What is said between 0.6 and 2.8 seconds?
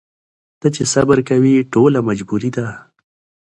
چي صبر کوې ټوله مجبوري ده